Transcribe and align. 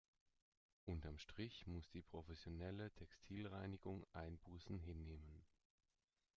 Unterm 0.85 1.19
Strich 1.19 1.67
muss 1.67 1.87
die 1.91 2.01
professionelle 2.01 2.89
Textilreinigung 2.95 4.03
Einbußen 4.13 4.79
hinnehmen. 4.79 5.43